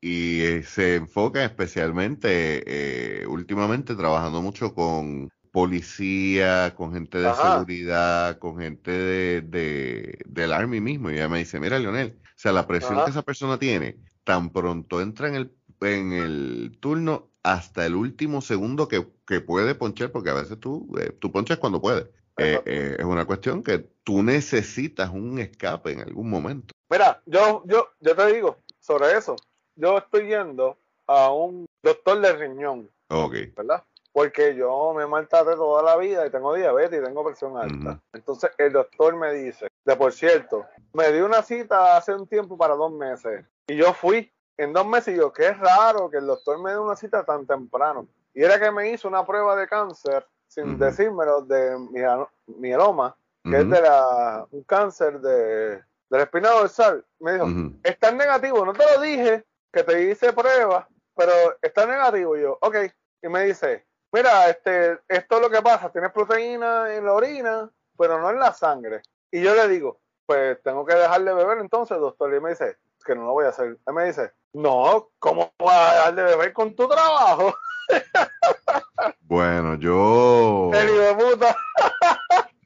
[0.00, 7.52] y eh, se enfoca especialmente, eh, últimamente, trabajando mucho con policía, con gente de Ajá.
[7.54, 11.10] seguridad, con gente de, de- del Army mismo.
[11.10, 13.06] Y ella me dice, mira, Leonel, sea, la presión Ajá.
[13.06, 18.42] que esa persona tiene, tan pronto entra en el, en el turno hasta el último
[18.42, 22.04] segundo que, que puede ponchar, porque a veces tú, eh, tú ponchas cuando puedes.
[22.36, 26.74] Eh, eh, es una cuestión que tú necesitas un escape en algún momento.
[26.90, 29.36] Mira, yo, yo, yo te digo sobre eso.
[29.76, 30.76] Yo estoy yendo
[31.06, 33.36] a un doctor de riñón, Ok.
[33.56, 33.84] ¿verdad?
[34.14, 38.00] Porque yo me maltraté toda la vida y tengo diabetes y tengo presión alta.
[38.12, 42.56] Entonces el doctor me dice, de por cierto, me dio una cita hace un tiempo
[42.56, 46.26] para dos meses y yo fui en dos meses y yo, qué raro que el
[46.26, 48.06] doctor me dé una cita tan temprano.
[48.32, 50.84] Y era que me hizo una prueba de cáncer sin Ujú.
[50.84, 57.04] decírmelo de mielo- mieloma, que es de la, un cáncer de, del espina dorsal.
[57.18, 57.72] Me dijo, ujú.
[57.82, 62.36] está negativo, no te lo dije, que te hice prueba, pero está negativo.
[62.36, 62.76] Y yo, ok.
[63.22, 67.70] Y me dice, mira, este, esto es lo que pasa, tienes proteína en la orina,
[67.98, 69.02] pero no en la sangre.
[69.32, 72.32] Y yo le digo, pues tengo que dejar de beber entonces, doctor.
[72.32, 73.76] Y me dice, que no lo voy a hacer.
[73.86, 77.54] Él me dice, no, ¿cómo vas a dejar de beber con tu trabajo?
[79.20, 81.56] Bueno, yo, El hijo de puta.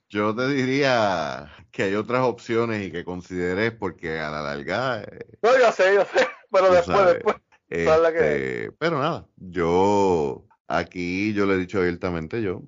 [0.09, 5.39] yo te diría que hay otras opciones y que consideres porque a la larga, eh,
[5.43, 7.15] No, yo sé, yo sé, pero después, sabes.
[7.15, 7.37] después.
[7.71, 12.63] ¿Sabes la que este, pero nada, yo aquí yo le he dicho abiertamente yo,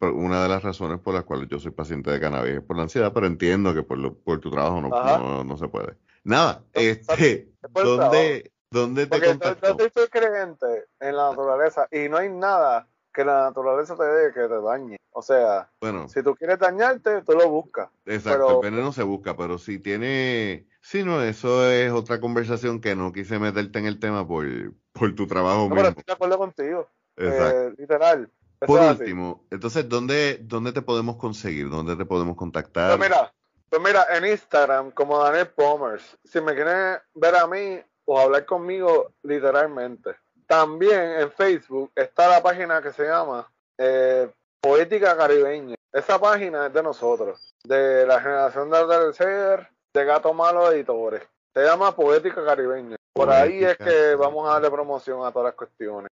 [0.00, 2.82] una de las razones por las cuales yo soy paciente de cannabis es por la
[2.84, 5.94] ansiedad, pero entiendo que por, lo- por tu trabajo no, no, no se puede.
[6.22, 7.48] Nada, este.
[7.72, 9.76] ¿dónde, dónde te Porque yo, contactó?
[9.78, 10.66] yo soy creyente
[11.00, 14.96] en la naturaleza y no hay nada que la naturaleza te dé que te dañe.
[15.10, 17.88] O sea, Bueno, si tú quieres dañarte, tú lo buscas.
[18.04, 22.80] exacto, pero- el veneno se busca, pero si tiene, si no, eso es otra conversación
[22.82, 24.44] que no quise meterte en el tema por,
[24.92, 25.88] por tu trabajo No, pero mismo.
[25.90, 26.88] estoy de acuerdo contigo.
[27.16, 27.68] Exacto.
[27.68, 28.30] Eh, literal.
[28.60, 29.02] Por así.
[29.02, 31.68] último, entonces, ¿dónde, ¿dónde te podemos conseguir?
[31.68, 32.96] ¿Dónde te podemos contactar?
[32.96, 33.32] Pues mira,
[33.68, 38.46] pues mira, en Instagram, como Daniel Pomers, si me quieren ver a mí o hablar
[38.46, 40.14] conmigo literalmente.
[40.46, 45.74] También en Facebook está la página que se llama eh, Poética Caribeña.
[45.92, 51.22] Esa página es de nosotros, de la generación de atardecer, de Gato Malo Editores.
[51.52, 52.96] Se llama Poética Caribeña.
[53.12, 56.10] Por ahí es que vamos a darle promoción a todas las cuestiones.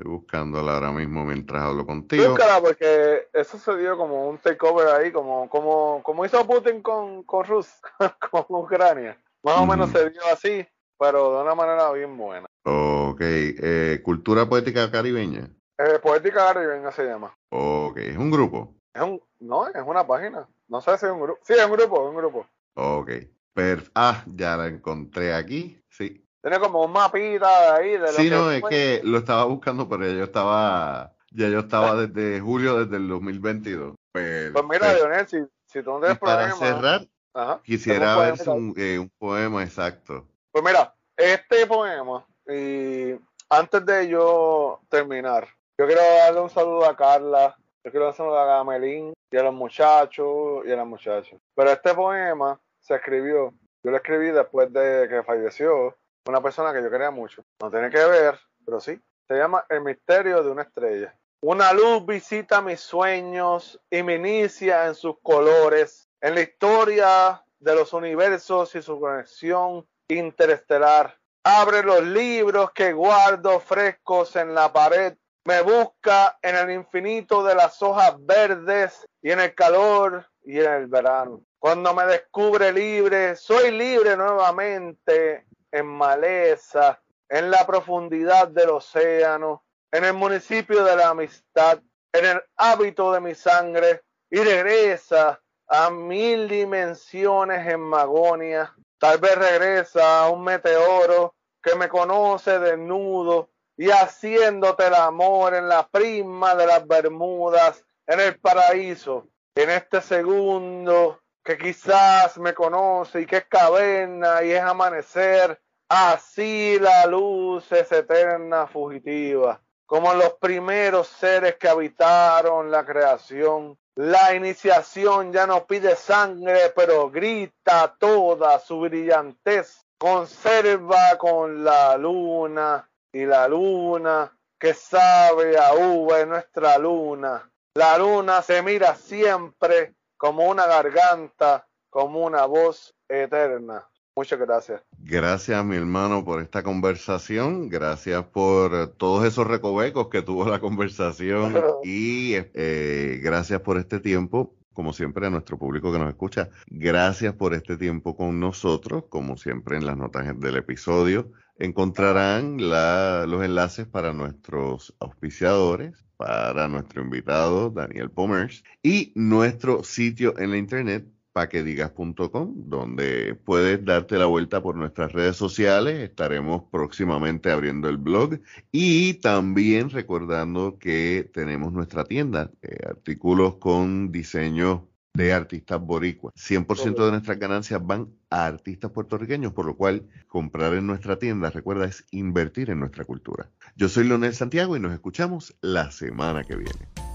[0.00, 2.30] Estoy buscándola ahora mismo mientras hablo contigo.
[2.30, 7.22] Búscala porque eso se dio como un takeover ahí, como, como, como hizo Putin con,
[7.24, 7.74] con Rusia,
[8.30, 9.20] con Ucrania.
[9.42, 10.66] Más o menos se dio así,
[10.98, 12.46] pero de una manera bien buena.
[12.64, 15.50] Ok, eh, Cultura Poética Caribeña.
[15.76, 17.36] Eh, Poética Caribeña se llama.
[17.50, 18.74] Ok, es un grupo.
[18.94, 20.48] Es un, no, es una página.
[20.68, 21.40] No sé si es un grupo.
[21.42, 22.46] Sí, es un grupo, es un grupo.
[22.74, 23.10] Ok,
[23.52, 25.78] perf ah, ya la encontré aquí.
[25.90, 27.98] Sí, Tiene como un mapita ahí.
[27.98, 32.06] De sí, no, es que lo estaba buscando, pero ya yo estaba, ya yo estaba
[32.06, 33.94] desde julio desde el 2022.
[34.12, 34.94] Pues mira, Perfecto.
[34.94, 36.56] Leonel, si, si tú no tienes para problema.
[36.56, 40.26] cerrar, Ajá, quisiera ver poema un, eh, un poema exacto.
[40.50, 43.14] Pues mira, este poema, y
[43.48, 45.46] antes de yo terminar,
[45.78, 49.36] yo quiero darle un saludo a Carla, yo quiero darle un saludo a Gamelín y
[49.36, 51.38] a los muchachos y a las muchachas.
[51.54, 53.52] Pero este poema se escribió,
[53.84, 57.44] yo lo escribí después de que falleció una persona que yo quería mucho.
[57.60, 59.00] No tiene que ver, pero sí.
[59.28, 61.14] Se llama El misterio de una estrella.
[61.42, 67.74] Una luz visita mis sueños y me inicia en sus colores, en la historia de
[67.74, 71.16] los universos y su conexión interestelar.
[71.44, 75.16] Abre los libros que guardo frescos en la pared.
[75.44, 80.70] Me busca en el infinito de las hojas verdes y en el calor y en
[80.70, 81.40] el verano.
[81.58, 90.04] Cuando me descubre libre, soy libre nuevamente en maleza, en la profundidad del océano, en
[90.04, 91.80] el municipio de la amistad,
[92.12, 99.34] en el hábito de mi sangre y regresa a mil dimensiones en Magonia, Tal vez
[99.34, 103.48] regresa un meteoro que me conoce desnudo
[103.78, 110.02] y haciéndote el amor en la prima de las Bermudas, en el paraíso, en este
[110.02, 117.70] segundo que quizás me conoce y que es caverna y es amanecer, así la luz
[117.72, 123.78] es eterna fugitiva, como los primeros seres que habitaron la creación.
[123.96, 132.88] La iniciación ya no pide sangre, pero grita toda su brillantez conserva con la luna
[133.12, 137.50] y la luna que sabe a uva nuestra luna.
[137.74, 143.88] La luna se mira siempre como una garganta, como una voz eterna.
[144.14, 144.82] Muchas gracias.
[144.98, 147.70] Gracias, mi hermano, por esta conversación.
[147.70, 151.54] Gracias por todos esos recovecos que tuvo la conversación.
[151.84, 156.48] y eh, gracias por este tiempo como siempre, a nuestro público que nos escucha.
[156.68, 159.04] Gracias por este tiempo con nosotros.
[159.08, 167.02] Como siempre, en las notas del episodio encontrarán los enlaces para nuestros auspiciadores, para nuestro
[167.02, 174.62] invitado Daniel Pomers y nuestro sitio en la internet paquedigas.com, donde puedes darte la vuelta
[174.62, 175.98] por nuestras redes sociales.
[176.10, 178.38] Estaremos próximamente abriendo el blog
[178.70, 186.34] y también recordando que tenemos nuestra tienda, de artículos con diseño de artistas boricuas.
[186.36, 191.50] 100% de nuestras ganancias van a artistas puertorriqueños, por lo cual comprar en nuestra tienda,
[191.50, 193.50] recuerda, es invertir en nuestra cultura.
[193.76, 197.09] Yo soy Leonel Santiago y nos escuchamos la semana que viene.